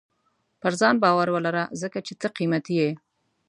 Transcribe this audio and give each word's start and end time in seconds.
•پر 0.61 0.73
ځان 0.79 0.95
باور 1.03 1.27
ولره، 1.31 1.63
ځکه 1.81 1.97
چې 2.05 2.13
ته 2.21 2.27
قیمتي 2.37 2.73
یې. 2.81 2.91